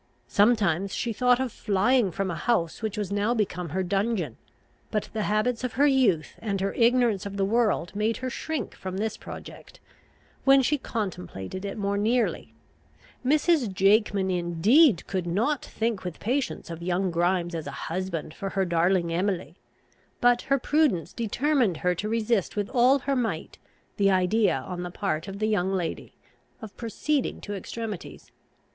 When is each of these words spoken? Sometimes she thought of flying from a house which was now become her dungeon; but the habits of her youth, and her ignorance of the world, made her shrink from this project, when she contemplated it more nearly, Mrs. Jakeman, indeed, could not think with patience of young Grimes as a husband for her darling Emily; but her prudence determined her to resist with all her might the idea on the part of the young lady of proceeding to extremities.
Sometimes 0.27 0.95
she 0.95 1.13
thought 1.13 1.39
of 1.39 1.51
flying 1.51 2.09
from 2.09 2.31
a 2.31 2.35
house 2.35 2.81
which 2.81 2.97
was 2.97 3.11
now 3.11 3.35
become 3.35 3.69
her 3.69 3.83
dungeon; 3.83 4.35
but 4.89 5.09
the 5.13 5.21
habits 5.21 5.63
of 5.63 5.73
her 5.73 5.85
youth, 5.85 6.37
and 6.39 6.59
her 6.59 6.73
ignorance 6.73 7.27
of 7.27 7.37
the 7.37 7.45
world, 7.45 7.95
made 7.95 8.17
her 8.17 8.29
shrink 8.31 8.73
from 8.73 8.97
this 8.97 9.15
project, 9.15 9.79
when 10.43 10.63
she 10.63 10.79
contemplated 10.79 11.63
it 11.63 11.77
more 11.77 11.99
nearly, 11.99 12.55
Mrs. 13.23 13.71
Jakeman, 13.71 14.31
indeed, 14.31 15.05
could 15.05 15.27
not 15.27 15.63
think 15.63 16.03
with 16.03 16.19
patience 16.19 16.71
of 16.71 16.81
young 16.81 17.11
Grimes 17.11 17.53
as 17.53 17.67
a 17.67 17.85
husband 17.91 18.33
for 18.33 18.49
her 18.49 18.65
darling 18.65 19.13
Emily; 19.13 19.55
but 20.19 20.41
her 20.49 20.57
prudence 20.57 21.13
determined 21.13 21.77
her 21.85 21.93
to 21.93 22.09
resist 22.09 22.55
with 22.55 22.71
all 22.71 22.97
her 22.97 23.15
might 23.15 23.59
the 23.97 24.09
idea 24.09 24.57
on 24.65 24.81
the 24.81 24.89
part 24.89 25.27
of 25.27 25.37
the 25.37 25.45
young 25.47 25.71
lady 25.71 26.15
of 26.59 26.75
proceeding 26.75 27.39
to 27.41 27.53
extremities. 27.53 28.31